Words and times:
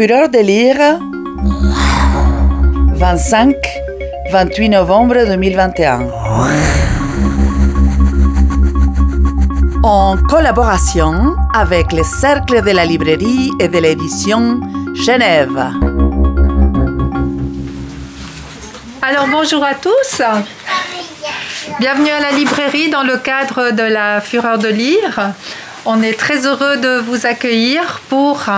Fureur 0.00 0.30
de 0.30 0.38
lire 0.38 0.78
25-28 4.32 4.70
novembre 4.70 5.26
2021. 5.26 6.06
En 9.82 10.16
collaboration 10.16 11.36
avec 11.52 11.92
le 11.92 12.02
Cercle 12.02 12.62
de 12.62 12.70
la 12.70 12.86
librairie 12.86 13.50
et 13.60 13.68
de 13.68 13.76
l'édition 13.76 14.62
Genève. 14.94 15.70
Alors 19.02 19.26
bonjour 19.30 19.62
à 19.62 19.74
tous. 19.74 20.22
Bienvenue 21.78 22.08
à 22.08 22.20
la 22.20 22.30
librairie 22.30 22.88
dans 22.88 23.02
le 23.02 23.18
cadre 23.18 23.72
de 23.72 23.82
la 23.82 24.22
Fureur 24.22 24.56
de 24.56 24.68
lire. 24.68 25.34
On 25.84 26.02
est 26.02 26.18
très 26.18 26.46
heureux 26.46 26.78
de 26.78 27.00
vous 27.00 27.26
accueillir 27.26 28.00
pour 28.08 28.48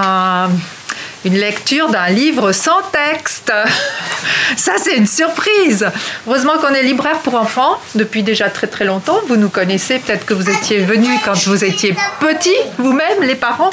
une 1.25 1.35
lecture 1.35 1.89
d'un 1.89 2.09
livre 2.09 2.53
sans 2.53 2.83
texte. 2.93 3.53
Ça, 4.57 4.73
c'est 4.79 4.97
une 4.97 5.07
surprise. 5.07 5.87
Heureusement 6.27 6.59
qu'on 6.59 6.75
est 6.75 6.83
libraire 6.83 7.19
pour 7.19 7.35
enfants 7.37 7.81
depuis 7.95 8.23
déjà 8.23 8.51
très 8.51 8.67
très 8.67 8.85
longtemps. 8.85 9.21
Vous 9.29 9.37
nous 9.37 9.49
connaissez, 9.49 9.99
peut-être 9.99 10.27
que 10.27 10.35
vous 10.35 10.51
étiez 10.51 10.79
venus 10.79 11.21
quand 11.25 11.35
vous 11.47 11.65
étiez 11.65 11.95
petits, 12.21 12.51
vous-même, 12.79 13.23
les 13.23 13.35
parents, 13.35 13.71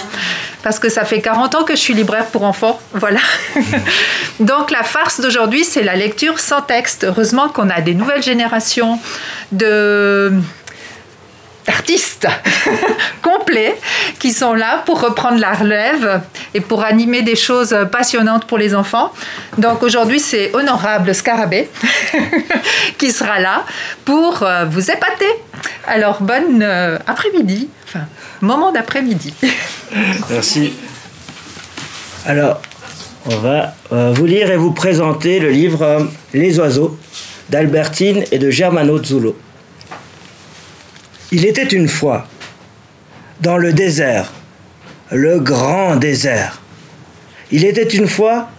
parce 0.64 0.80
que 0.80 0.90
ça 0.90 1.06
fait 1.06 1.22
40 1.22 1.56
ans 1.56 1.64
que 1.64 1.76
je 1.76 1.80
suis 1.80 1.94
libraire 1.94 2.26
pour 2.28 2.44
enfants. 2.44 2.80
Voilà. 2.94 3.20
Donc 4.40 4.72
la 4.72 4.84
farce 4.84 5.20
d'aujourd'hui, 5.20 5.64
c'est 5.64 5.84
la 5.84 5.96
lecture 5.96 6.40
sans 6.40 6.62
texte. 6.62 7.04
Heureusement 7.04 7.50
qu'on 7.50 7.70
a 7.70 7.82
des 7.82 7.94
nouvelles 7.94 8.24
générations 8.24 9.00
de 9.52 10.34
artistes 11.70 12.28
complets 13.22 13.76
qui 14.20 14.32
sont 14.34 14.54
là 14.54 14.84
pour 14.86 15.02
reprendre 15.02 15.40
la 15.40 15.54
relève 15.54 16.22
et 16.54 16.62
pour 16.62 16.84
animer 16.84 17.22
des 17.22 17.36
choses 17.36 17.76
passionnantes 17.92 18.46
pour 18.46 18.58
les 18.58 18.76
enfants. 18.76 19.14
Donc 19.58 19.84
aujourd'hui, 19.84 20.20
c'est 20.20 20.54
Honorable 20.54 21.14
Scarabée 21.16 21.70
qui 22.98 23.12
sera 23.12 23.40
là 23.40 23.66
pour 24.06 24.44
euh, 24.44 24.66
vous 24.66 24.92
épater. 24.92 25.32
Alors, 25.88 26.22
bonne 26.22 26.62
euh, 26.62 26.98
après-midi, 27.08 27.70
enfin, 27.86 28.06
moment 28.42 28.72
d'après-midi. 28.72 29.34
Merci. 30.30 30.74
Alors, 32.26 32.62
on 33.26 33.38
va 33.38 33.76
euh, 33.92 34.12
vous 34.14 34.26
lire 34.26 34.52
et 34.52 34.58
vous 34.58 34.72
présenter 34.72 35.40
le 35.40 35.50
livre 35.50 36.08
Les 36.34 36.60
oiseaux 36.60 36.98
d'Albertine 37.50 38.24
et 38.32 38.40
de 38.40 38.50
Germano 38.50 39.04
Zulo. 39.04 39.36
Il 41.32 41.46
était 41.46 41.64
une 41.64 41.88
fois, 41.88 42.28
dans 43.40 43.58
le 43.58 43.72
désert, 43.72 44.34
le 45.12 45.40
grand 45.40 45.96
désert, 45.96 46.60
il 47.52 47.66
était 47.66 47.88
une 47.88 48.08
fois 48.08 48.50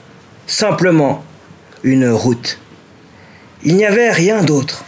simplement 0.46 1.24
une 1.82 2.08
route. 2.08 2.60
Il 3.64 3.74
n'y 3.74 3.84
avait 3.84 4.10
rien 4.10 4.44
d'autre, 4.44 4.84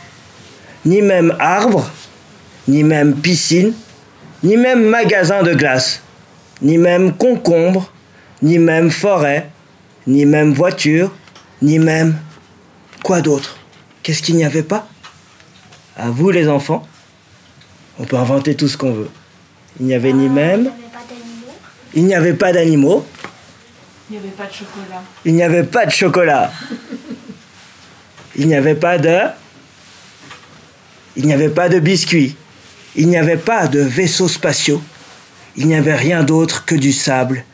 ni 0.84 1.02
même 1.02 1.34
arbre, 1.40 1.90
ni 2.68 2.84
même 2.84 3.16
piscine, 3.16 3.72
ni 4.44 4.56
même 4.56 4.84
magasin 4.84 5.42
de 5.42 5.52
glace, 5.52 6.02
ni 6.60 6.78
même 6.78 7.12
concombre, 7.16 7.92
ni 8.42 8.58
même 8.58 8.92
forêt, 8.92 9.50
ni 10.06 10.24
même 10.24 10.52
voiture, 10.52 11.10
ni 11.62 11.80
même... 11.80 12.16
Quoi 13.02 13.20
d'autre. 13.20 13.58
Qu'est-ce 14.04 14.22
qu'il 14.22 14.36
n'y 14.36 14.44
avait 14.44 14.62
pas? 14.62 14.86
À 15.96 16.10
vous 16.10 16.30
les 16.30 16.48
enfants 16.48 16.86
on 17.98 18.04
peut 18.04 18.16
inventer 18.16 18.54
tout 18.54 18.68
ce 18.68 18.76
qu'on 18.76 18.92
veut. 18.92 19.10
Il 19.80 19.86
n'y 19.86 19.94
avait 19.94 20.12
ni 20.12 20.28
même. 20.28 20.70
Il 21.94 22.04
n'y 22.04 22.14
avait 22.14 22.34
pas 22.34 22.52
d'animaux. 22.52 23.06
Il 24.10 24.16
n'y 24.16 24.18
avait 24.18 24.30
pas 24.30 24.46
de 24.46 24.52
chocolat. 24.52 25.02
Il 25.24 25.34
n'y 25.34 25.42
avait 25.42 25.64
pas 25.64 25.86
de 25.86 25.90
chocolat. 25.90 26.52
Il 28.36 28.46
n'y 28.46 28.54
avait 28.54 28.74
pas 28.74 28.98
de. 28.98 29.18
Il 31.16 31.26
n'y 31.26 31.32
avait 31.32 31.50
pas 31.50 31.68
de 31.68 31.78
biscuits. 31.78 32.36
Il 32.96 33.08
n'y 33.08 33.16
avait 33.16 33.36
pas 33.36 33.68
de 33.68 33.80
vaisseaux 33.80 34.28
spatiaux. 34.28 34.82
Il 35.56 35.66
n'y 35.66 35.74
avait 35.74 35.94
rien 35.94 36.22
d'autre 36.22 36.64
que 36.64 36.74
du 36.74 36.92
sable 36.92 37.44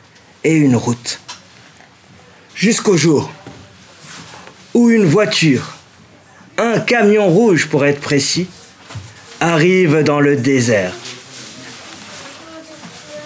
et 0.44 0.54
une 0.54 0.76
route. 0.76 1.20
Jusqu'au 2.54 2.96
jour 2.96 3.30
où 4.74 4.90
une 4.90 5.04
voiture, 5.04 5.76
un 6.56 6.80
camion 6.80 7.28
rouge 7.28 7.68
pour 7.68 7.84
être 7.84 8.00
précis, 8.00 8.48
arrive 9.40 10.02
dans 10.02 10.20
le 10.20 10.36
désert. 10.36 10.92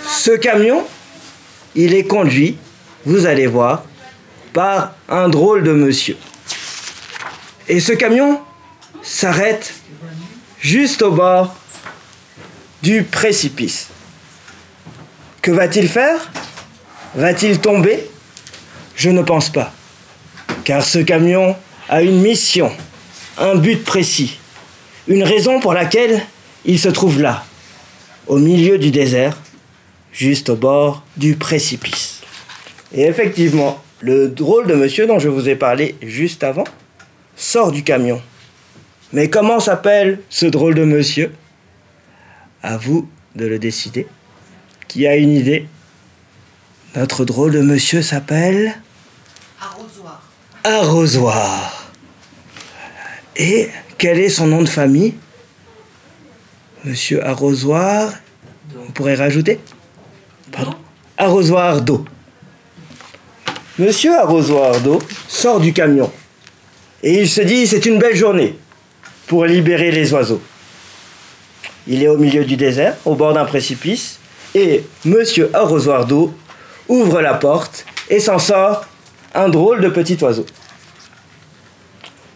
Ce 0.07 0.31
camion, 0.33 0.85
il 1.75 1.95
est 1.95 2.05
conduit, 2.05 2.59
vous 3.05 3.27
allez 3.27 3.47
voir, 3.47 3.85
par 4.53 4.95
un 5.09 5.29
drôle 5.29 5.63
de 5.63 5.73
monsieur. 5.73 6.17
Et 7.69 7.81
ce 7.81 7.93
camion 7.93 8.41
s'arrête 9.03 9.73
juste 10.61 11.03
au 11.03 11.13
bord 11.13 11.55
du 12.83 13.03
précipice. 13.05 13.89
Que 15.41 15.51
va-t-il 15.51 15.89
faire? 15.89 16.31
Va-t-il 17.15 17.59
tomber? 17.59 18.09
Je 18.95 19.11
ne 19.11 19.23
pense 19.23 19.51
pas. 19.51 19.73
Car 20.65 20.85
ce 20.85 20.99
camion 20.99 21.57
a 21.89 22.03
une 22.03 22.21
mission, 22.21 22.71
un 23.39 23.57
but 23.57 23.83
précis 23.83 24.39
une 25.09 25.23
raison 25.23 25.61
pour 25.61 25.75
laquelle 25.75 26.23
il 26.65 26.79
se 26.79 26.89
trouve 26.89 27.21
là, 27.21 27.45
au 28.27 28.39
milieu 28.39 28.79
du 28.79 28.91
désert, 28.91 29.39
juste 30.13 30.51
au 30.51 30.57
bord 30.57 31.05
du 31.17 31.37
précipice. 31.37 32.21
Et 32.93 33.03
effectivement, 33.03 33.83
le 34.01 34.29
drôle 34.29 34.67
de 34.67 34.75
monsieur 34.75 35.07
dont 35.07 35.19
je 35.19 35.29
vous 35.29 35.49
ai 35.49 35.57
parlé 35.57 35.97
juste 36.03 36.45
avant 36.45 36.65
sort 37.37 37.73
du 37.73 37.83
camion. 37.83 38.21
Mais 39.13 39.29
comment 39.29 39.61
s'appelle 39.61 40.21
ce 40.29 40.47
drôle 40.47 40.75
de 40.75 40.85
monsieur? 40.85 41.33
À 42.63 42.77
vous 42.77 43.09
de 43.35 43.47
le 43.47 43.59
décider. 43.59 44.07
Qui 44.89 45.07
a 45.07 45.17
une 45.17 45.33
idée? 45.33 45.67
Notre 46.95 47.25
drôle 47.25 47.53
de 47.53 47.61
monsieur 47.61 48.03
s'appelle 48.03 48.79
Arrosoir. 49.61 50.23
Arrosoir. 50.65 51.93
Et 53.37 53.71
quel 54.03 54.19
est 54.19 54.31
son 54.31 54.49
nom 54.49 54.63
de 54.63 54.69
famille? 54.69 55.15
Monsieur 56.85 57.25
Arrosoir. 57.25 58.13
On 58.77 58.91
pourrait 58.91 59.15
rajouter? 59.15 59.61
Pardon? 60.51 60.75
Arrosoir 61.17 61.81
d'eau. 61.83 62.05
Monsieur 63.79 64.13
Arrosoir 64.19 64.81
d'eau 64.81 65.01
sort 65.29 65.61
du 65.61 65.73
camion 65.73 66.11
et 67.05 67.21
il 67.21 67.31
se 67.31 67.43
dit 67.43 67.65
c'est 67.69 67.87
une 67.87 68.01
belle 68.01 68.17
journée 68.17 68.59
pour 69.29 69.45
libérer 69.45 69.93
les 69.93 70.13
oiseaux. 70.13 70.43
Il 71.87 72.03
est 72.03 72.09
au 72.09 72.19
milieu 72.19 72.45
du 72.45 72.57
désert, 72.57 72.97
au 73.05 73.15
bord 73.15 73.35
d'un 73.35 73.45
précipice, 73.45 74.19
et 74.53 74.85
Monsieur 75.05 75.49
Arrosoir 75.55 76.07
d'eau 76.07 76.35
ouvre 76.89 77.21
la 77.21 77.35
porte 77.35 77.87
et 78.11 78.19
s'en 78.19 78.41
sort 78.41 78.85
un 79.33 79.49
drôle 79.49 79.81
de 79.81 79.89
petit 79.89 80.19
oiseau. 80.23 80.45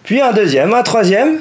Puis 0.04 0.20
un 0.20 0.32
deuxième, 0.32 0.72
un 0.72 0.84
troisième, 0.84 1.40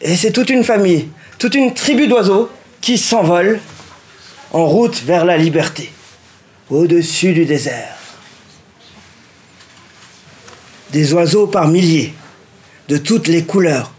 et 0.00 0.16
c'est 0.16 0.32
toute 0.32 0.50
une 0.50 0.64
famille, 0.64 1.08
toute 1.38 1.54
une 1.54 1.74
tribu 1.74 2.06
d'oiseaux 2.06 2.50
qui 2.80 2.98
s'envolent 2.98 3.60
en 4.52 4.66
route 4.66 5.02
vers 5.02 5.24
la 5.24 5.36
liberté, 5.36 5.92
au-dessus 6.70 7.32
du 7.32 7.44
désert. 7.44 7.96
Des 10.92 11.12
oiseaux 11.12 11.46
par 11.46 11.68
milliers, 11.68 12.14
de 12.88 12.96
toutes 12.96 13.28
les 13.28 13.44
couleurs, 13.44 13.92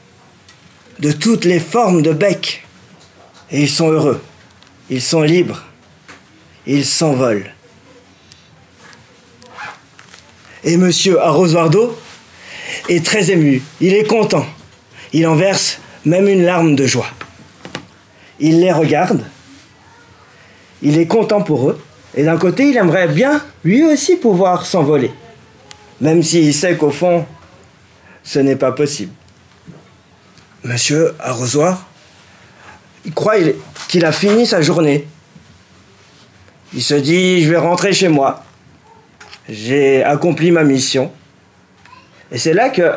de 1.00 1.12
toutes 1.12 1.46
les 1.46 1.60
formes 1.60 2.02
de 2.02 2.12
bec. 2.12 2.66
Et 3.52 3.62
ils 3.62 3.70
sont 3.70 3.92
heureux, 3.92 4.22
ils 4.90 5.02
sont 5.02 5.22
libres, 5.22 5.64
ils 6.66 6.86
s'envolent. 6.86 7.54
Et 10.64 10.78
monsieur 10.78 11.22
Arrosoir 11.22 11.70
d'eau 11.70 11.98
est 12.90 13.06
très 13.06 13.32
ému, 13.32 13.62
il 13.82 13.94
est 13.94 14.08
content, 14.08 14.46
il 15.14 15.26
en 15.28 15.36
verse 15.36 15.80
même 16.06 16.28
une 16.28 16.44
larme 16.44 16.76
de 16.76 16.86
joie. 16.86 17.10
Il 18.40 18.60
les 18.60 18.72
regarde, 18.72 19.24
il 20.82 20.98
est 20.98 21.08
content 21.08 21.42
pour 21.42 21.70
eux, 21.70 21.82
et 22.16 22.24
d'un 22.24 22.38
côté, 22.38 22.70
il 22.70 22.78
aimerait 22.78 23.08
bien 23.08 23.42
lui 23.64 23.84
aussi 23.84 24.16
pouvoir 24.16 24.66
s'envoler, 24.66 25.12
même 26.02 26.24
s'il 26.24 26.54
sait 26.54 26.76
qu'au 26.76 26.92
fond, 26.92 27.26
ce 28.24 28.40
n'est 28.40 28.56
pas 28.56 28.72
possible. 28.72 29.12
Monsieur 30.64 31.16
Arrosoir, 31.20 31.86
il 33.06 33.14
croit 33.14 33.36
qu'il 33.88 34.06
a 34.06 34.12
fini 34.12 34.46
sa 34.46 34.62
journée. 34.62 35.08
Il 36.74 36.84
se 36.84 36.94
dit, 36.96 37.44
je 37.44 37.50
vais 37.50 37.58
rentrer 37.58 37.94
chez 37.94 38.10
moi. 38.10 38.44
J'ai 39.48 40.04
accompli 40.04 40.52
ma 40.52 40.64
mission. 40.64 41.12
Et 42.32 42.38
c'est 42.38 42.54
là 42.54 42.70
que 42.70 42.92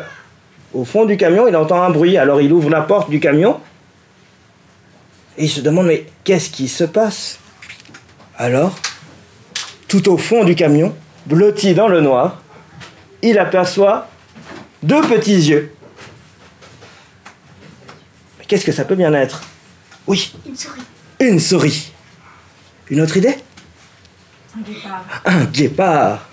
au 0.73 0.85
fond 0.85 1.05
du 1.05 1.17
camion, 1.17 1.47
il 1.47 1.55
entend 1.55 1.81
un 1.83 1.89
bruit. 1.89 2.17
Alors 2.17 2.41
il 2.41 2.51
ouvre 2.51 2.69
la 2.69 2.81
porte 2.81 3.09
du 3.09 3.19
camion 3.19 3.59
et 5.37 5.45
il 5.45 5.49
se 5.49 5.61
demande 5.61 5.87
mais 5.87 6.05
qu'est-ce 6.23 6.49
qui 6.49 6.67
se 6.67 6.83
passe? 6.83 7.39
Alors, 8.37 8.75
tout 9.87 10.09
au 10.09 10.17
fond 10.17 10.43
du 10.43 10.55
camion, 10.55 10.95
blotti 11.27 11.73
dans 11.73 11.87
le 11.87 12.01
noir, 12.01 12.41
il 13.21 13.37
aperçoit 13.39 14.07
deux 14.81 15.01
petits 15.01 15.35
yeux. 15.49 15.71
Mais 18.39 18.45
qu'est-ce 18.45 18.65
que 18.65 18.71
ça 18.71 18.85
peut 18.85 18.95
bien 18.95 19.13
être? 19.13 19.43
Oui, 20.07 20.33
Une 20.45 20.55
souris. 20.57 20.81
une 21.19 21.39
souris. 21.39 21.91
Une 22.89 23.01
autre 23.01 23.15
idée? 23.17 23.37
Un 24.57 24.61
guépard. 24.61 25.05
Un 25.25 25.43
guépard. 25.45 26.27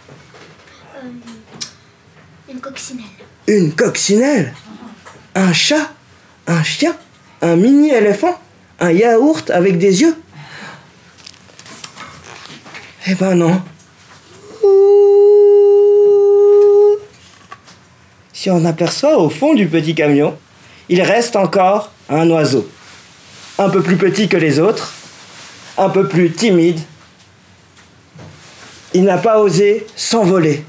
Une 2.50 2.60
coccinelle. 2.60 3.04
Une 3.46 3.72
coccinelle. 3.72 4.54
Un 5.34 5.52
chat. 5.52 5.92
Un 6.46 6.62
chien. 6.62 6.96
Un 7.42 7.56
mini 7.56 7.90
éléphant. 7.90 8.38
Un 8.80 8.92
yaourt 8.92 9.50
avec 9.50 9.78
des 9.78 10.02
yeux. 10.02 10.16
Eh 13.06 13.14
ben 13.14 13.34
non. 13.34 13.62
Si 18.32 18.50
on 18.50 18.64
aperçoit 18.64 19.18
au 19.18 19.28
fond 19.28 19.52
du 19.52 19.68
petit 19.68 19.94
camion, 19.94 20.34
il 20.88 21.02
reste 21.02 21.36
encore 21.36 21.92
un 22.08 22.30
oiseau. 22.30 22.68
Un 23.58 23.68
peu 23.68 23.82
plus 23.82 23.96
petit 23.96 24.28
que 24.28 24.36
les 24.36 24.58
autres, 24.58 24.92
un 25.76 25.90
peu 25.90 26.08
plus 26.08 26.32
timide. 26.32 26.80
Il 28.94 29.04
n'a 29.04 29.18
pas 29.18 29.40
osé 29.40 29.86
s'envoler, 29.94 30.64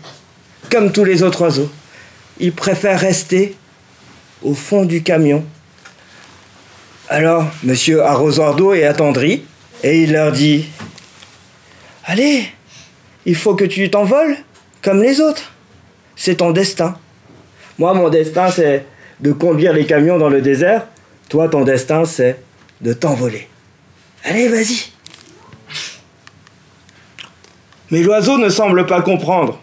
comme 0.69 0.91
tous 0.91 1.05
les 1.05 1.23
autres 1.23 1.41
oiseaux. 1.41 1.71
Il 2.39 2.53
préfère 2.53 2.99
rester 2.99 3.55
au 4.41 4.53
fond 4.53 4.85
du 4.85 5.03
camion. 5.03 5.45
Alors, 7.09 7.45
monsieur 7.63 8.03
arrosoir 8.03 8.55
d'eau 8.55 8.73
est 8.73 8.85
attendri 8.85 9.43
et 9.83 10.03
il 10.03 10.13
leur 10.13 10.31
dit 10.31 10.65
Allez, 12.05 12.45
il 13.25 13.35
faut 13.35 13.55
que 13.55 13.65
tu 13.65 13.89
t'envoles 13.89 14.37
comme 14.81 15.01
les 15.01 15.19
autres. 15.19 15.51
C'est 16.15 16.35
ton 16.35 16.51
destin. 16.51 16.97
Moi, 17.77 17.93
mon 17.93 18.09
destin, 18.09 18.49
c'est 18.49 18.85
de 19.19 19.31
conduire 19.31 19.73
les 19.73 19.85
camions 19.85 20.17
dans 20.17 20.29
le 20.29 20.41
désert. 20.41 20.87
Toi, 21.29 21.49
ton 21.49 21.63
destin, 21.63 22.05
c'est 22.05 22.39
de 22.81 22.93
t'envoler. 22.93 23.47
Allez, 24.23 24.47
vas-y. 24.47 24.91
Mais 27.89 28.03
l'oiseau 28.03 28.37
ne 28.37 28.49
semble 28.49 28.85
pas 28.85 29.01
comprendre. 29.01 29.61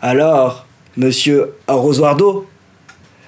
Alors, 0.00 0.66
monsieur 0.96 1.54
arrosoir 1.66 2.16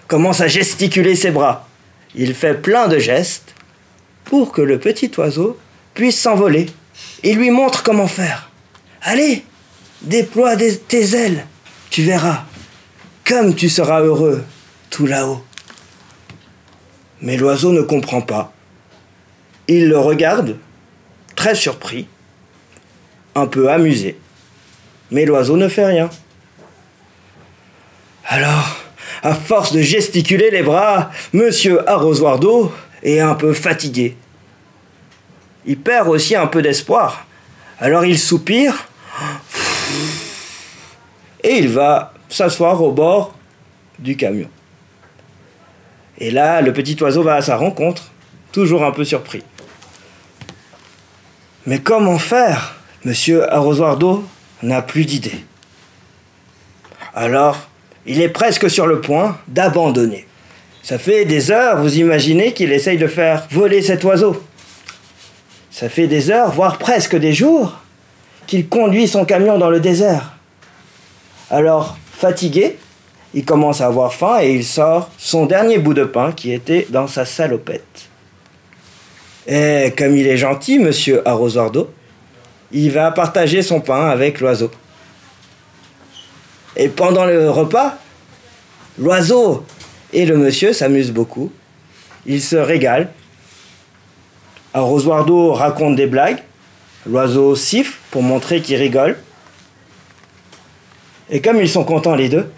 commence 0.08 0.40
à 0.40 0.48
gesticuler 0.48 1.16
ses 1.16 1.30
bras. 1.30 1.68
Il 2.14 2.34
fait 2.34 2.60
plein 2.60 2.88
de 2.88 2.98
gestes 2.98 3.54
pour 4.24 4.52
que 4.52 4.62
le 4.62 4.78
petit 4.78 5.10
oiseau 5.16 5.58
puisse 5.94 6.20
s'envoler. 6.20 6.66
Il 7.22 7.38
lui 7.38 7.50
montre 7.50 7.82
comment 7.82 8.06
faire. 8.06 8.50
Allez, 9.02 9.44
déploie 10.02 10.56
tes 10.56 11.14
ailes. 11.14 11.46
Tu 11.90 12.02
verras, 12.02 12.44
comme 13.26 13.54
tu 13.54 13.68
seras 13.68 14.00
heureux 14.00 14.44
tout 14.90 15.06
là-haut. 15.06 15.42
Mais 17.20 17.36
l'oiseau 17.36 17.72
ne 17.72 17.82
comprend 17.82 18.20
pas. 18.20 18.52
Il 19.68 19.88
le 19.88 19.98
regarde, 19.98 20.58
très 21.36 21.54
surpris, 21.54 22.08
un 23.34 23.46
peu 23.46 23.70
amusé. 23.70 24.18
Mais 25.10 25.24
l'oiseau 25.24 25.56
ne 25.56 25.68
fait 25.68 25.86
rien. 25.86 26.10
Alors, 28.34 28.78
à 29.22 29.34
force 29.34 29.72
de 29.72 29.82
gesticuler 29.82 30.50
les 30.50 30.62
bras, 30.62 31.10
monsieur 31.34 31.86
arrosoir 31.86 32.38
d'eau 32.38 32.72
est 33.02 33.20
un 33.20 33.34
peu 33.34 33.52
fatigué. 33.52 34.16
Il 35.66 35.78
perd 35.78 36.08
aussi 36.08 36.34
un 36.34 36.46
peu 36.46 36.62
d'espoir. 36.62 37.26
Alors 37.78 38.06
il 38.06 38.18
soupire 38.18 38.88
et 41.44 41.56
il 41.58 41.68
va 41.68 42.14
s'asseoir 42.30 42.82
au 42.82 42.90
bord 42.90 43.34
du 43.98 44.16
camion. 44.16 44.48
Et 46.16 46.30
là, 46.30 46.62
le 46.62 46.72
petit 46.72 46.96
oiseau 47.02 47.22
va 47.22 47.34
à 47.34 47.42
sa 47.42 47.56
rencontre, 47.56 48.12
toujours 48.50 48.82
un 48.82 48.92
peu 48.92 49.04
surpris. 49.04 49.42
Mais 51.66 51.80
comment 51.80 52.18
faire? 52.18 52.76
Monsieur 53.04 53.52
arrosoir 53.52 53.98
d'eau 53.98 54.24
n'a 54.62 54.80
plus 54.80 55.04
d'idée. 55.04 55.44
Alors, 57.14 57.68
il 58.06 58.20
est 58.20 58.28
presque 58.28 58.68
sur 58.68 58.86
le 58.86 59.00
point 59.00 59.38
d'abandonner. 59.48 60.26
Ça 60.82 60.98
fait 60.98 61.24
des 61.24 61.50
heures, 61.50 61.80
vous 61.80 61.98
imaginez, 61.98 62.52
qu'il 62.52 62.72
essaye 62.72 62.98
de 62.98 63.06
faire 63.06 63.46
voler 63.50 63.82
cet 63.82 64.02
oiseau. 64.04 64.42
Ça 65.70 65.88
fait 65.88 66.08
des 66.08 66.30
heures, 66.30 66.50
voire 66.50 66.78
presque 66.78 67.16
des 67.16 67.32
jours, 67.32 67.78
qu'il 68.46 68.68
conduit 68.68 69.06
son 69.06 69.24
camion 69.24 69.58
dans 69.58 69.70
le 69.70 69.80
désert. 69.80 70.36
Alors, 71.50 71.96
fatigué, 72.12 72.76
il 73.34 73.44
commence 73.44 73.80
à 73.80 73.86
avoir 73.86 74.12
faim 74.12 74.38
et 74.42 74.52
il 74.52 74.64
sort 74.64 75.10
son 75.16 75.46
dernier 75.46 75.78
bout 75.78 75.94
de 75.94 76.04
pain 76.04 76.32
qui 76.32 76.52
était 76.52 76.86
dans 76.90 77.06
sa 77.06 77.24
salopette. 77.24 78.08
Et 79.46 79.92
comme 79.96 80.16
il 80.16 80.26
est 80.26 80.36
gentil, 80.36 80.78
monsieur 80.78 81.26
arrosoir 81.26 81.70
d'eau, 81.70 81.90
il 82.72 82.90
va 82.90 83.10
partager 83.10 83.62
son 83.62 83.80
pain 83.80 84.08
avec 84.08 84.40
l'oiseau. 84.40 84.70
Et 86.76 86.88
pendant 86.88 87.24
le 87.24 87.50
repas, 87.50 87.98
l'oiseau 88.98 89.64
et 90.12 90.26
le 90.26 90.36
monsieur 90.36 90.72
s'amusent 90.72 91.12
beaucoup. 91.12 91.52
Ils 92.26 92.42
se 92.42 92.56
régalent. 92.56 93.08
Arrosoir 94.74 95.24
d'eau 95.24 95.52
raconte 95.52 95.96
des 95.96 96.06
blagues. 96.06 96.42
L'oiseau 97.06 97.56
siffle 97.56 97.98
pour 98.10 98.22
montrer 98.22 98.62
qu'il 98.62 98.76
rigole. 98.76 99.18
Et 101.30 101.40
comme 101.40 101.60
ils 101.60 101.68
sont 101.68 101.84
contents 101.84 102.14
les 102.14 102.28
deux, 102.28 102.50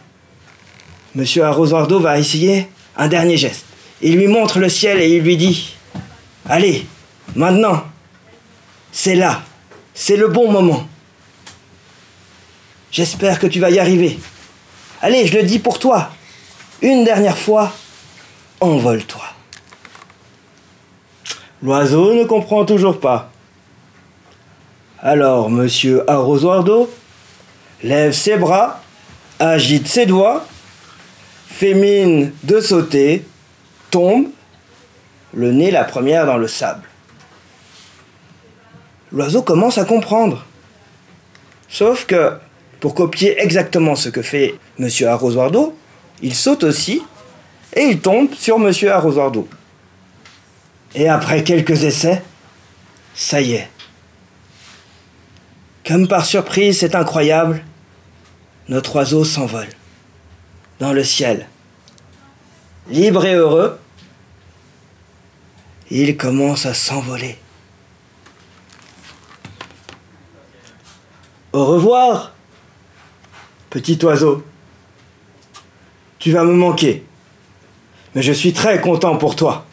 monsieur 1.14 1.44
Arrosoir 1.44 1.86
d'eau 1.86 2.00
va 2.00 2.18
essayer 2.18 2.68
un 2.96 3.08
dernier 3.08 3.36
geste. 3.36 3.64
Il 4.02 4.16
lui 4.16 4.26
montre 4.26 4.58
le 4.58 4.68
ciel 4.68 5.00
et 5.00 5.08
il 5.08 5.22
lui 5.22 5.36
dit 5.36 5.74
Allez, 6.48 6.86
maintenant, 7.34 7.84
c'est 8.92 9.14
là, 9.14 9.42
c'est 9.94 10.16
le 10.16 10.28
bon 10.28 10.50
moment. 10.50 10.86
J'espère 12.94 13.40
que 13.40 13.48
tu 13.48 13.58
vas 13.58 13.70
y 13.70 13.80
arriver. 13.80 14.20
Allez, 15.02 15.26
je 15.26 15.36
le 15.36 15.42
dis 15.42 15.58
pour 15.58 15.80
toi. 15.80 16.10
Une 16.80 17.02
dernière 17.02 17.36
fois, 17.36 17.72
envole-toi. 18.60 19.24
L'oiseau 21.60 22.14
ne 22.14 22.22
comprend 22.22 22.64
toujours 22.64 23.00
pas. 23.00 23.32
Alors, 25.00 25.50
monsieur 25.50 26.08
arrosoir 26.08 26.62
d'eau 26.62 26.88
lève 27.82 28.12
ses 28.12 28.36
bras, 28.36 28.80
agite 29.40 29.88
ses 29.88 30.06
doigts, 30.06 30.46
fait 31.48 31.74
mine 31.74 32.32
de 32.44 32.60
sauter, 32.60 33.26
tombe, 33.90 34.28
le 35.32 35.50
nez 35.50 35.72
la 35.72 35.82
première 35.82 36.26
dans 36.26 36.38
le 36.38 36.46
sable. 36.46 36.88
L'oiseau 39.10 39.42
commence 39.42 39.78
à 39.78 39.84
comprendre. 39.84 40.44
Sauf 41.68 42.06
que, 42.06 42.38
pour 42.84 42.94
copier 42.94 43.42
exactement 43.42 43.96
ce 43.96 44.10
que 44.10 44.20
fait 44.20 44.56
Monsieur 44.78 45.08
Arrosoir 45.08 45.50
d'eau, 45.50 45.74
il 46.20 46.34
saute 46.34 46.64
aussi 46.64 47.02
et 47.74 47.84
il 47.84 48.00
tombe 48.00 48.34
sur 48.34 48.58
Monsieur 48.58 48.92
Arrosoir 48.92 49.30
d'eau. 49.30 49.48
Et 50.94 51.08
après 51.08 51.42
quelques 51.44 51.84
essais, 51.84 52.22
ça 53.14 53.40
y 53.40 53.54
est. 53.54 53.70
Comme 55.86 56.06
par 56.08 56.26
surprise, 56.26 56.80
c'est 56.80 56.94
incroyable, 56.94 57.64
notre 58.68 58.96
oiseau 58.96 59.24
s'envole 59.24 59.70
dans 60.78 60.92
le 60.92 61.04
ciel. 61.04 61.48
Libre 62.90 63.24
et 63.24 63.32
heureux, 63.32 63.78
il 65.90 66.18
commence 66.18 66.66
à 66.66 66.74
s'envoler. 66.74 67.38
Au 71.54 71.64
revoir, 71.64 72.33
petit 73.74 73.98
oiseau. 74.04 74.44
Tu 76.20 76.30
vas 76.30 76.44
me 76.44 76.52
manquer, 76.52 77.04
mais 78.14 78.22
je 78.22 78.30
suis 78.30 78.52
très 78.52 78.80
content 78.80 79.16
pour 79.16 79.34
toi. 79.34 79.66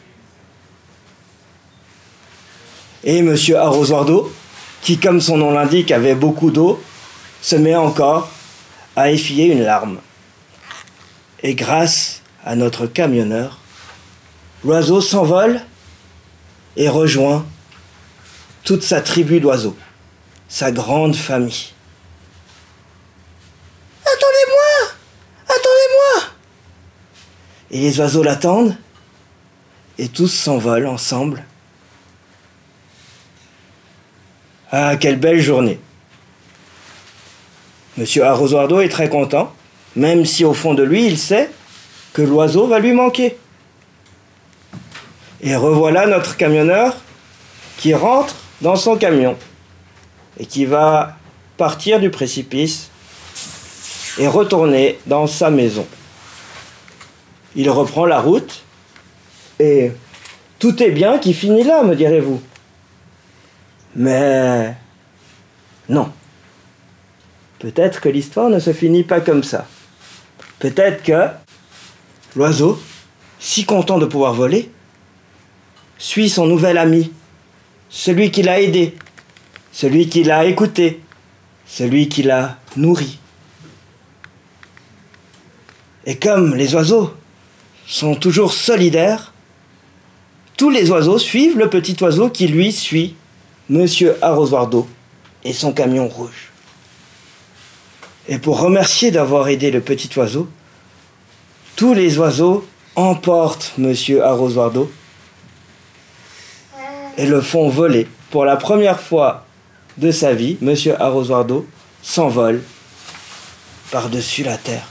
Et 3.03 3.22
monsieur 3.22 3.60
arrosoir 3.60 4.08
qui 4.81 4.98
comme 4.98 5.22
son 5.22 5.38
nom 5.38 5.51
l'indique 5.51 5.91
avait 5.91 6.15
beaucoup 6.15 6.50
d'eau, 6.50 6.81
se 7.43 7.55
met 7.55 7.75
encore 7.75 8.31
à 8.96 9.12
effiler 9.12 9.46
une 9.46 9.62
larme. 9.62 10.00
Et 11.43 11.53
grâce 11.53 12.24
à 12.43 12.55
notre 12.55 12.88
camionneur, 12.88 13.60
l'oiseau 14.65 15.00
s'envole 15.00 15.62
et 16.75 16.89
rejoint 16.89 17.46
toute 18.63 18.81
sa 18.81 19.00
tribu 19.01 19.39
d'oiseaux, 19.39 19.77
sa 20.48 20.72
grande 20.72 21.15
famille. 21.15 21.74
Attendez-moi 24.21 24.91
Attendez-moi 25.45 26.29
Et 27.71 27.79
les 27.79 27.99
oiseaux 27.99 28.21
l'attendent 28.21 28.75
et 29.97 30.07
tous 30.07 30.27
s'envolent 30.27 30.87
ensemble. 30.87 31.43
Ah, 34.71 34.95
quelle 34.95 35.17
belle 35.17 35.41
journée 35.41 35.79
Monsieur 37.97 38.23
arrosoir 38.23 38.67
d'eau 38.67 38.79
est 38.79 38.89
très 38.89 39.09
content, 39.09 39.53
même 39.95 40.25
si 40.25 40.45
au 40.45 40.53
fond 40.53 40.75
de 40.75 40.83
lui, 40.83 41.05
il 41.07 41.17
sait 41.17 41.49
que 42.13 42.21
l'oiseau 42.21 42.67
va 42.67 42.79
lui 42.79 42.93
manquer. 42.93 43.37
Et 45.41 45.55
revoilà 45.55 46.05
notre 46.05 46.37
camionneur 46.37 46.95
qui 47.77 47.95
rentre 47.95 48.35
dans 48.61 48.75
son 48.75 48.97
camion 48.97 49.35
et 50.39 50.45
qui 50.45 50.65
va 50.65 51.17
partir 51.57 51.99
du 51.99 52.11
précipice 52.11 52.90
et 54.18 54.27
retourner 54.27 55.00
dans 55.06 55.27
sa 55.27 55.50
maison. 55.50 55.86
Il 57.56 57.70
reprend 57.70 58.06
la 58.06 58.20
route 58.20 58.63
et 59.60 59.91
tout 60.60 60.82
est 60.82 60.91
bien 60.91 61.18
qui 61.18 61.34
finit 61.34 61.63
là, 61.63 61.84
me 61.84 61.96
direz-vous. 61.96 62.41
Mais 63.96 64.75
non. 65.89 66.12
Peut-être 67.60 68.01
que 68.01 68.10
l'histoire 68.10 68.50
ne 68.50 68.60
se 68.60 68.74
finit 68.74 69.03
pas 69.03 69.22
comme 69.22 69.44
ça. 69.44 69.68
Peut-être 70.60 71.03
que 71.03 71.27
l'oiseau, 72.36 72.82
si 73.39 73.65
content 73.65 73.98
de 73.98 74.06
pouvoir 74.06 74.34
voler, 74.34 74.72
suit 75.98 76.30
son 76.30 76.48
nouvel 76.48 76.77
ami, 76.77 77.12
celui 77.89 78.32
qui 78.32 78.41
l'a 78.41 78.62
aidé, 78.62 78.96
celui 79.72 80.10
qui 80.10 80.24
l'a 80.24 80.46
écouté, 80.46 81.01
celui 81.65 82.10
qui 82.10 82.24
l'a 82.24 82.58
nourri. 82.75 83.20
Et 86.05 86.17
comme 86.17 86.55
les 86.55 86.74
oiseaux 86.74 87.13
sont 87.88 88.15
toujours 88.15 88.53
solidaires, 88.53 89.34
tous 90.58 90.70
les 90.70 90.89
oiseaux 90.91 91.17
suivent 91.17 91.58
le 91.58 91.70
petit 91.70 91.96
oiseau 92.01 92.29
qui 92.29 92.48
lui 92.48 92.72
suit 92.72 93.15
Monsieur 93.70 94.17
Arrosoir 94.24 94.70
et 95.43 95.53
son 95.53 95.72
camion 95.72 96.08
rouge. 96.08 96.51
Et 98.27 98.38
pour 98.38 98.60
remercier 98.60 99.12
d'avoir 99.12 99.48
aidé 99.48 99.72
le 99.72 99.81
petit 99.81 100.10
oiseau, 100.17 100.48
tous 101.75 101.93
les 101.93 102.17
oiseaux 102.17 102.65
emportent 102.96 103.74
Monsieur 103.77 104.24
Arrosoir 104.24 104.72
et 107.17 107.25
le 107.25 107.41
font 107.41 107.70
voler. 107.70 108.08
Pour 108.29 108.46
la 108.46 108.55
première 108.55 109.00
fois 109.00 109.46
de 109.98 110.12
sa 110.12 110.34
vie, 110.34 110.58
Monsieur 110.62 111.00
Arrosoir 111.01 111.46
s'envole 112.01 112.62
par-dessus 113.91 114.43
la 114.43 114.58
terre. 114.58 114.88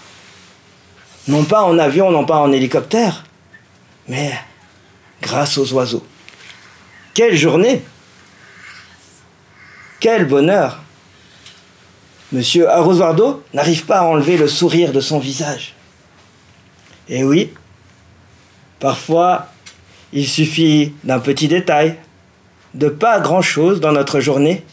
Non 1.28 1.44
pas 1.44 1.62
en 1.62 1.78
avion, 1.78 2.10
non 2.10 2.24
pas 2.24 2.38
en 2.38 2.52
hélicoptère, 2.52 3.24
mais 4.08 4.32
grâce 5.22 5.58
aux 5.58 5.72
oiseaux. 5.72 6.04
Quelle 7.14 7.36
journée 7.36 7.82
Quel 10.00 10.26
bonheur 10.26 10.80
Monsieur 12.32 12.68
Arrosoir 12.68 13.16
n'arrive 13.52 13.86
pas 13.86 14.00
à 14.00 14.04
enlever 14.04 14.36
le 14.36 14.46
sourire 14.46 14.92
de 14.92 15.00
son 15.00 15.18
visage. 15.18 15.74
Et 17.08 17.24
oui, 17.24 17.52
parfois, 18.78 19.48
il 20.12 20.28
suffit 20.28 20.94
d'un 21.02 21.18
petit 21.18 21.48
détail, 21.48 21.96
de 22.74 22.88
pas 22.88 23.18
grand-chose 23.18 23.80
dans 23.80 23.90
notre 23.90 24.20
journée, 24.20 24.64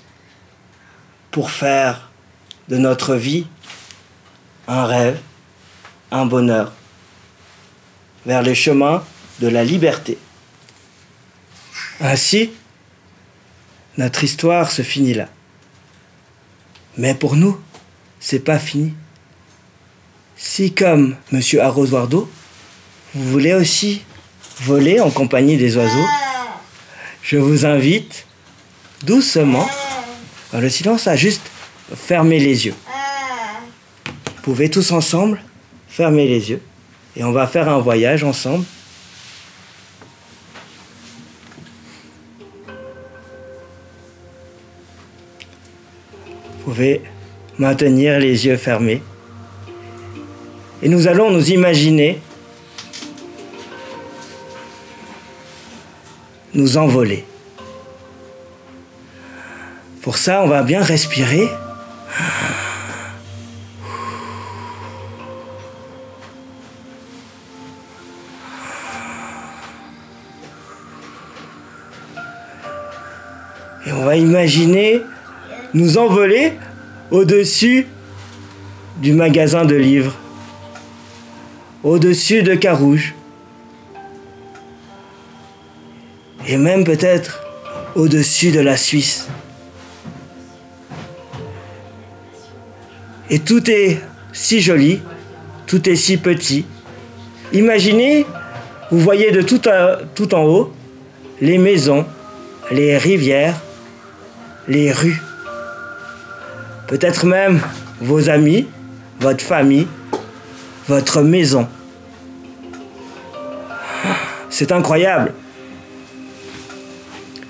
pour 1.32 1.50
faire 1.50 2.10
de 2.70 2.78
notre 2.78 3.16
vie 3.16 3.48
un 4.68 4.86
rêve, 4.86 5.20
un 6.12 6.26
bonheur, 6.26 6.74
vers 8.26 8.42
les 8.42 8.56
chemins 8.56 9.04
de 9.40 9.48
la 9.48 9.64
liberté. 9.64 10.18
Ainsi, 12.00 12.52
notre 13.98 14.24
histoire 14.24 14.72
se 14.72 14.82
finit 14.82 15.14
là. 15.14 15.28
Mais 16.98 17.14
pour 17.14 17.36
nous, 17.36 17.60
c'est 18.20 18.40
pas 18.40 18.60
fini. 18.60 18.94
Si 20.36 20.74
comme 20.74 21.16
Monsieur 21.32 21.62
Arrosoir 21.62 22.08
d'eau, 22.08 22.30
vous 23.14 23.32
voulez 23.32 23.54
aussi 23.54 24.04
voler 24.62 25.00
en 25.00 25.10
compagnie 25.10 25.58
des 25.58 25.78
oiseaux, 25.78 26.08
je 27.24 27.38
vous 27.38 27.66
invite 27.66 28.26
doucement, 29.04 29.68
dans 30.52 30.60
le 30.60 30.70
silence, 30.70 31.08
à 31.08 31.16
juste 31.16 31.42
fermer 31.96 32.40
les 32.40 32.66
yeux. 32.68 32.76
Vous 34.16 34.42
pouvez 34.44 34.70
tous 34.70 34.92
ensemble 34.92 35.42
fermer 35.88 36.28
les 36.28 36.50
yeux 36.52 36.62
et 37.16 37.24
on 37.24 37.32
va 37.32 37.48
faire 37.48 37.70
un 37.70 37.80
voyage 37.80 38.24
ensemble 38.24 38.66
pouvez 46.68 47.02
maintenir 47.58 48.20
les 48.20 48.46
yeux 48.46 48.58
fermés. 48.58 49.02
Et 50.84 50.90
nous 50.90 51.08
allons 51.08 51.32
nous 51.32 51.50
imaginer 51.50 52.20
nous 56.54 56.76
envoler. 56.76 57.24
Pour 60.02 60.18
ça, 60.18 60.42
on 60.44 60.48
va 60.48 60.62
bien 60.62 60.84
respirer. 60.84 61.48
Va 74.08 74.16
imaginer 74.16 75.02
nous 75.74 75.98
envoler 75.98 76.54
au-dessus 77.12 77.88
du 79.02 79.12
magasin 79.12 79.66
de 79.66 79.76
livres, 79.76 80.16
au-dessus 81.84 82.42
de 82.42 82.56
Carouge, 82.56 83.14
et 86.48 86.56
même 86.56 86.86
peut-être 86.86 87.44
au-dessus 87.96 88.52
de 88.52 88.62
la 88.62 88.78
Suisse. 88.78 89.28
Et 93.30 93.40
tout 93.40 93.70
est 93.70 94.00
si 94.32 94.62
joli, 94.62 95.02
tout 95.66 95.90
est 95.90 95.98
si 95.98 96.16
petit. 96.16 96.66
Imaginez, 97.52 98.26
vous 98.90 99.00
voyez 99.00 99.32
de 99.32 99.42
tout, 99.42 99.60
tout 100.16 100.34
en 100.34 100.46
haut 100.46 100.72
les 101.42 101.58
maisons, 101.58 102.06
les 102.72 102.98
rivières, 102.98 103.60
les 104.68 104.92
rues 104.92 105.22
peut-être 106.88 107.26
même 107.26 107.60
vos 108.00 108.30
amis, 108.30 108.66
votre 109.20 109.44
famille, 109.44 109.88
votre 110.88 111.22
maison. 111.22 111.68
C'est 114.50 114.72
incroyable. 114.72 115.34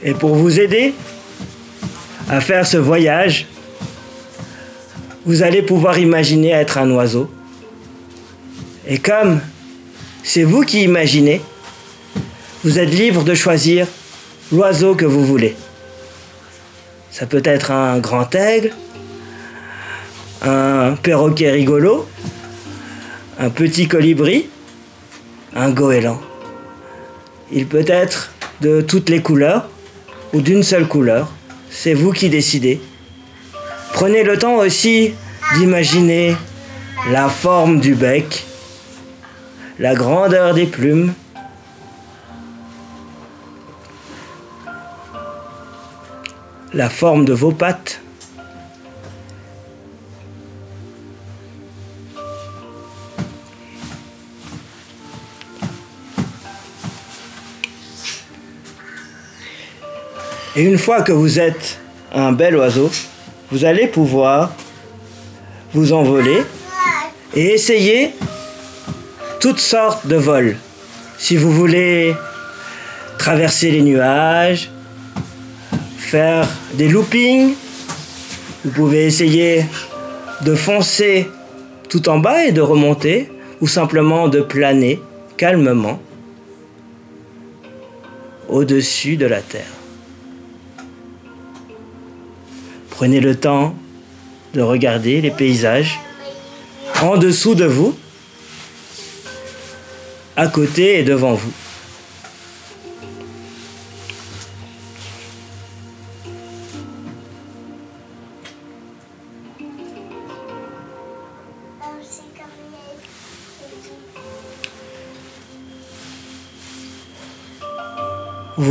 Et 0.03 0.13
pour 0.13 0.35
vous 0.35 0.59
aider 0.59 0.93
à 2.29 2.41
faire 2.41 2.67
ce 2.67 2.77
voyage, 2.77 3.47
vous 5.25 5.43
allez 5.43 5.61
pouvoir 5.61 5.97
imaginer 5.99 6.49
être 6.49 6.77
un 6.77 6.89
oiseau. 6.91 7.29
Et 8.87 8.97
comme 8.97 9.39
c'est 10.23 10.43
vous 10.43 10.61
qui 10.63 10.83
imaginez, 10.83 11.41
vous 12.63 12.79
êtes 12.79 12.89
libre 12.89 13.23
de 13.23 13.35
choisir 13.35 13.87
l'oiseau 14.51 14.95
que 14.95 15.05
vous 15.05 15.25
voulez. 15.25 15.55
Ça 17.17 17.25
peut 17.25 17.41
être 17.45 17.71
un 17.71 17.97
grand 17.97 18.35
aigle, 18.35 18.75
un 20.43 20.93
perroquet 21.01 21.49
rigolo, 21.49 22.07
un 23.39 23.49
petit 23.49 23.87
colibri, 23.87 24.47
un 25.55 25.71
goéland. 25.71 26.21
Il 27.51 27.65
peut 27.65 27.85
être 27.87 28.33
de 28.61 28.81
toutes 28.81 29.09
les 29.09 29.23
couleurs 29.23 29.67
ou 30.31 30.41
d'une 30.41 30.61
seule 30.61 30.87
couleur. 30.87 31.33
C'est 31.71 31.95
vous 31.95 32.11
qui 32.11 32.29
décidez. 32.29 32.79
Prenez 33.93 34.21
le 34.21 34.37
temps 34.37 34.57
aussi 34.57 35.15
d'imaginer 35.55 36.35
la 37.09 37.29
forme 37.29 37.79
du 37.79 37.95
bec, 37.95 38.45
la 39.79 39.95
grandeur 39.95 40.53
des 40.53 40.67
plumes, 40.67 41.15
la 46.77 46.91
forme 46.91 47.25
de 47.25 47.33
vos 47.33 47.51
pattes. 47.51 47.99
Et 60.55 60.61
une 60.63 60.77
fois 60.77 61.01
que 61.01 61.11
vous 61.11 61.39
êtes 61.39 61.79
un 62.13 62.31
bel 62.31 62.55
oiseau, 62.55 62.91
vous 63.51 63.65
allez 63.65 63.87
pouvoir 63.87 64.51
vous 65.73 65.93
envoler 65.93 66.43
et 67.35 67.55
essayer 67.55 68.13
toutes 69.39 69.59
sortes 69.59 70.05
de 70.05 70.15
vols. 70.15 70.57
Si 71.17 71.37
vous 71.37 71.51
voulez 71.51 72.15
traverser 73.17 73.71
les 73.71 73.81
nuages, 73.81 74.69
faire 76.07 76.47
des 76.75 76.87
loopings, 76.87 77.53
vous 78.63 78.71
pouvez 78.71 79.05
essayer 79.05 79.65
de 80.41 80.55
foncer 80.55 81.27
tout 81.89 82.07
en 82.07 82.19
bas 82.19 82.45
et 82.45 82.53
de 82.53 82.61
remonter, 82.61 83.29
ou 83.59 83.67
simplement 83.67 84.29
de 84.29 84.39
planer 84.39 85.01
calmement 85.35 85.99
au-dessus 88.47 89.17
de 89.17 89.25
la 89.25 89.41
terre. 89.41 89.73
Prenez 92.89 93.19
le 93.19 93.35
temps 93.35 93.75
de 94.53 94.61
regarder 94.61 95.19
les 95.19 95.31
paysages 95.31 95.99
en 97.01 97.17
dessous 97.17 97.53
de 97.53 97.65
vous, 97.65 97.97
à 100.37 100.47
côté 100.47 100.99
et 100.99 101.03
devant 101.03 101.33
vous. 101.33 101.51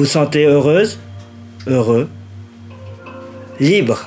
Vous 0.07 0.13
sentez 0.13 0.45
heureuse, 0.45 1.01
heureux, 1.67 2.09
libre. 3.59 4.07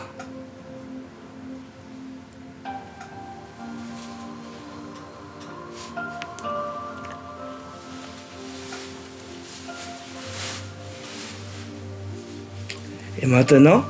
Et 13.21 13.25
maintenant, 13.25 13.83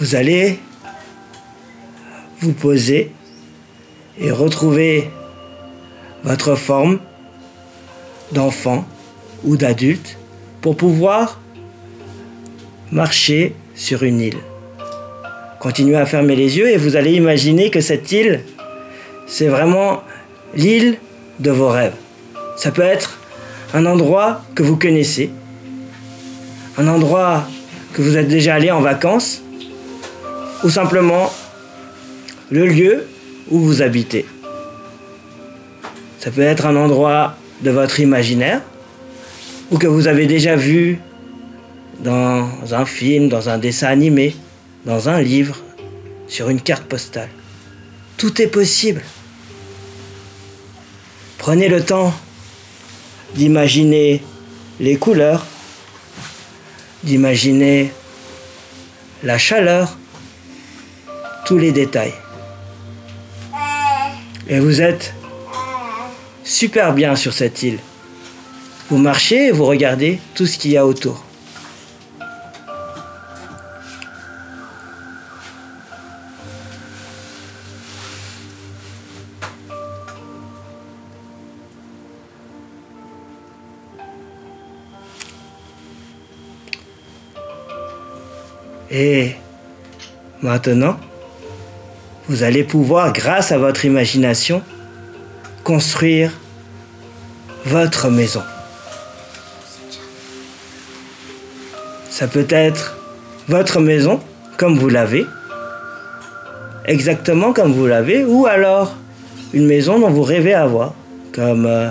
vous 0.00 0.16
allez 0.16 0.60
vous 2.40 2.52
poser 2.52 3.10
et 4.18 4.30
retrouver 4.30 5.10
votre 6.24 6.56
forme 6.56 6.98
d'enfant 8.32 8.86
ou 9.44 9.56
d'adulte 9.56 10.16
pour 10.60 10.76
pouvoir 10.76 11.40
marcher 12.90 13.54
sur 13.74 14.02
une 14.02 14.20
île. 14.20 14.38
Continuez 15.60 15.96
à 15.96 16.06
fermer 16.06 16.36
les 16.36 16.56
yeux 16.56 16.70
et 16.70 16.76
vous 16.76 16.96
allez 16.96 17.12
imaginer 17.12 17.70
que 17.70 17.80
cette 17.80 18.10
île, 18.12 18.40
c'est 19.26 19.48
vraiment 19.48 20.02
l'île 20.54 20.98
de 21.40 21.50
vos 21.50 21.68
rêves. 21.68 21.94
Ça 22.56 22.70
peut 22.70 22.82
être 22.82 23.18
un 23.74 23.86
endroit 23.86 24.42
que 24.54 24.62
vous 24.62 24.76
connaissez, 24.76 25.30
un 26.76 26.88
endroit 26.88 27.44
que 27.92 28.02
vous 28.02 28.16
êtes 28.16 28.28
déjà 28.28 28.54
allé 28.54 28.70
en 28.70 28.80
vacances, 28.80 29.42
ou 30.64 30.70
simplement 30.70 31.30
le 32.50 32.66
lieu 32.66 33.06
où 33.50 33.58
vous 33.60 33.82
habitez. 33.82 34.26
Ça 36.18 36.30
peut 36.30 36.42
être 36.42 36.66
un 36.66 36.76
endroit 36.76 37.36
de 37.62 37.70
votre 37.70 38.00
imaginaire, 38.00 38.62
ou 39.70 39.78
que 39.78 39.86
vous 39.86 40.06
avez 40.06 40.26
déjà 40.26 40.56
vu 40.56 40.98
dans 42.00 42.48
un 42.72 42.84
film, 42.84 43.28
dans 43.28 43.48
un 43.48 43.58
dessin 43.58 43.88
animé, 43.88 44.34
dans 44.86 45.08
un 45.08 45.20
livre, 45.20 45.58
sur 46.26 46.48
une 46.48 46.60
carte 46.60 46.84
postale. 46.84 47.28
Tout 48.16 48.40
est 48.40 48.46
possible. 48.46 49.02
Prenez 51.38 51.68
le 51.68 51.82
temps 51.82 52.12
d'imaginer 53.34 54.22
les 54.80 54.96
couleurs, 54.96 55.46
d'imaginer 57.02 57.92
la 59.22 59.38
chaleur, 59.38 59.96
tous 61.46 61.58
les 61.58 61.72
détails. 61.72 62.14
Et 64.48 64.60
vous 64.60 64.80
êtes 64.80 65.14
super 66.44 66.94
bien 66.94 67.16
sur 67.16 67.32
cette 67.32 67.62
île. 67.62 67.78
Vous 68.90 68.96
marchez 68.96 69.48
et 69.48 69.50
vous 69.50 69.66
regardez 69.66 70.18
tout 70.34 70.46
ce 70.46 70.56
qu'il 70.56 70.70
y 70.70 70.78
a 70.78 70.86
autour. 70.86 71.22
Et 88.90 89.32
maintenant, 90.40 90.98
vous 92.26 92.42
allez 92.42 92.64
pouvoir, 92.64 93.12
grâce 93.12 93.52
à 93.52 93.58
votre 93.58 93.84
imagination, 93.84 94.62
construire 95.62 96.32
votre 97.66 98.08
maison. 98.08 98.42
Ça 102.18 102.26
peut 102.26 102.48
être 102.50 102.96
votre 103.46 103.78
maison 103.78 104.18
comme 104.56 104.76
vous 104.76 104.88
l'avez, 104.88 105.24
exactement 106.84 107.52
comme 107.52 107.72
vous 107.72 107.86
l'avez, 107.86 108.24
ou 108.24 108.46
alors 108.46 108.96
une 109.54 109.68
maison 109.68 110.00
dont 110.00 110.10
vous 110.10 110.24
rêvez 110.24 110.52
avoir, 110.52 110.94
comme 111.32 111.64
euh, 111.64 111.90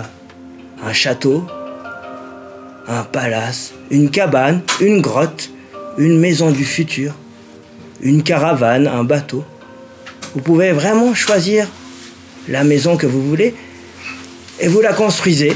un 0.84 0.92
château, 0.92 1.46
un 2.86 3.04
palace, 3.04 3.72
une 3.90 4.10
cabane, 4.10 4.60
une 4.82 5.00
grotte, 5.00 5.48
une 5.96 6.20
maison 6.20 6.50
du 6.50 6.66
futur, 6.66 7.14
une 8.02 8.22
caravane, 8.22 8.86
un 8.86 9.04
bateau. 9.04 9.46
Vous 10.34 10.42
pouvez 10.42 10.72
vraiment 10.72 11.14
choisir 11.14 11.66
la 12.48 12.64
maison 12.64 12.98
que 12.98 13.06
vous 13.06 13.22
voulez 13.22 13.54
et 14.60 14.68
vous 14.68 14.82
la 14.82 14.92
construisez 14.92 15.54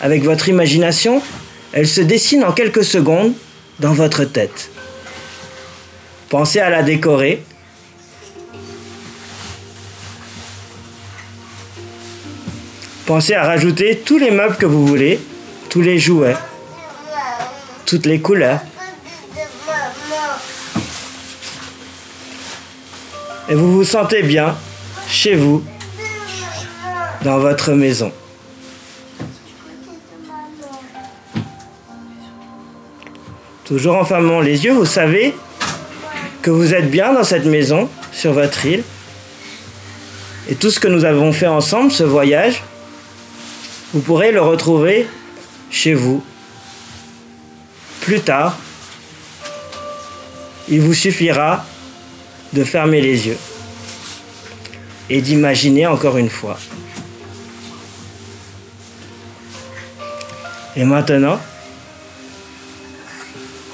avec 0.00 0.22
votre 0.22 0.48
imagination. 0.48 1.20
Elle 1.72 1.88
se 1.88 2.02
dessine 2.02 2.44
en 2.44 2.52
quelques 2.52 2.84
secondes 2.84 3.32
dans 3.82 3.92
votre 3.92 4.24
tête. 4.24 4.70
Pensez 6.30 6.60
à 6.60 6.70
la 6.70 6.82
décorer. 6.82 7.44
Pensez 13.04 13.34
à 13.34 13.44
rajouter 13.44 13.98
tous 14.06 14.16
les 14.16 14.30
meubles 14.30 14.56
que 14.56 14.64
vous 14.64 14.86
voulez, 14.86 15.20
tous 15.68 15.82
les 15.82 15.98
jouets, 15.98 16.36
toutes 17.84 18.06
les 18.06 18.20
couleurs. 18.20 18.60
et 23.48 23.54
vous 23.54 23.70
vous 23.70 23.84
sentez 23.84 24.22
bien 24.22 24.56
chez 25.08 25.34
vous, 25.34 25.62
dans 27.22 27.38
votre 27.38 27.72
maison. 27.72 28.10
Toujours 33.72 33.96
en 33.96 34.04
fermant 34.04 34.42
les 34.42 34.66
yeux, 34.66 34.74
vous 34.74 34.84
savez 34.84 35.34
que 36.42 36.50
vous 36.50 36.74
êtes 36.74 36.90
bien 36.90 37.14
dans 37.14 37.24
cette 37.24 37.46
maison, 37.46 37.88
sur 38.12 38.34
votre 38.34 38.66
île. 38.66 38.84
Et 40.50 40.56
tout 40.56 40.70
ce 40.70 40.78
que 40.78 40.88
nous 40.88 41.06
avons 41.06 41.32
fait 41.32 41.46
ensemble, 41.46 41.90
ce 41.90 42.02
voyage, 42.02 42.62
vous 43.94 44.00
pourrez 44.00 44.30
le 44.30 44.42
retrouver 44.42 45.06
chez 45.70 45.94
vous. 45.94 46.22
Plus 48.02 48.20
tard, 48.20 48.58
il 50.68 50.82
vous 50.82 50.92
suffira 50.92 51.64
de 52.52 52.64
fermer 52.64 53.00
les 53.00 53.26
yeux 53.26 53.38
et 55.08 55.22
d'imaginer 55.22 55.86
encore 55.86 56.18
une 56.18 56.28
fois. 56.28 56.58
Et 60.76 60.84
maintenant, 60.84 61.40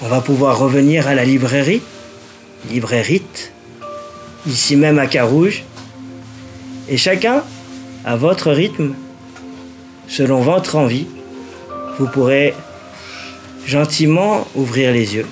on 0.03 0.09
va 0.09 0.21
pouvoir 0.21 0.59
revenir 0.59 1.09
à 1.09 1.15
la 1.15 1.25
librairie, 1.25 1.83
librairite, 2.71 3.53
ici 4.47 4.77
même 4.77 4.99
à 4.99 5.07
Carouge, 5.07 5.65
et 6.89 6.97
chacun 6.97 7.43
à 8.05 8.17
votre 8.17 8.51
rythme, 8.51 8.95
selon 10.07 10.41
votre 10.41 10.77
envie, 10.77 11.07
vous 11.99 12.07
pourrez 12.07 12.55
gentiment 13.67 14.47
ouvrir 14.55 14.93
les 14.93 15.15
yeux. 15.15 15.27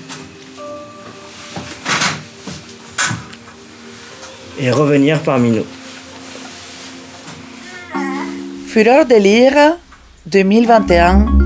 et 4.59 4.71
revenir 4.71 5.21
parmi 5.21 5.51
nous. 5.51 5.67
Fureur 8.67 9.07
de 9.07 9.15
lire 9.15 9.77
2021. 10.27 11.46